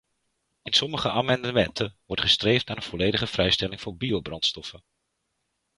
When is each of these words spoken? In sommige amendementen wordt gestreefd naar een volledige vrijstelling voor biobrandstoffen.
In 0.63 0.73
sommige 0.73 1.09
amendementen 1.09 1.95
wordt 2.05 2.21
gestreefd 2.21 2.67
naar 2.67 2.77
een 2.77 2.83
volledige 2.83 3.27
vrijstelling 3.27 3.81
voor 3.81 3.97
biobrandstoffen. 3.97 4.83